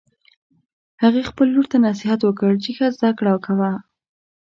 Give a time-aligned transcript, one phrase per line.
[1.01, 3.71] هغې خپل لور ته نصیحت وکړ چې ښه زده کړه کوه